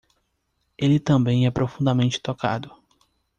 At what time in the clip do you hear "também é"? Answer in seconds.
0.99-1.51